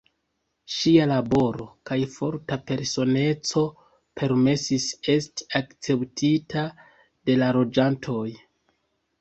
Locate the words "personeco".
2.71-3.63